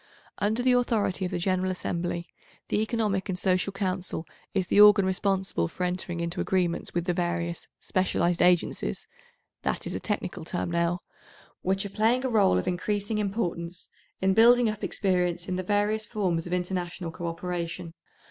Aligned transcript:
Under 0.39 0.63
the 0.63 0.71
authority 0.71 1.25
of 1.25 1.29
the 1.31 1.37
General 1.37 1.69
Assembly, 1.69 2.25
the 2.69 2.81
Economic 2.81 3.29
and 3.29 3.37
Social 3.37 3.71
Council 3.71 4.25
is 4.51 4.65
the 4.65 4.81
organ 4.81 5.05
responsible 5.05 5.67
for 5.67 5.83
entering 5.83 6.21
into 6.21 6.41
agreements 6.41 6.95
with 6.95 7.05
the 7.05 7.13
various 7.13 7.67
"specialised 7.79 8.41
agencies"—that 8.41 9.85
is 9.85 9.93
a 9.93 9.99
technical 9.99 10.43
term 10.43 10.71
now—which 10.71 11.85
are 11.85 11.89
playing 11.89 12.25
a 12.25 12.29
role 12.29 12.57
of 12.57 12.67
increasing 12.67 13.19
importance 13.19 13.89
in 14.21 14.33
building 14.33 14.67
up 14.71 14.83
experience 14.83 15.47
in 15.47 15.55
the 15.55 15.61
various 15.61 16.07
forms 16.07 16.47
of 16.47 16.53
international 16.53 17.11
co 17.11 17.27
operation. 17.27 17.93